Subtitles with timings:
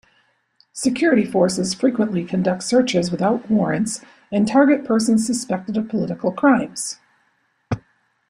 [0.73, 6.97] Security forces frequently conduct searches without warrants and target persons suspected of political crimes.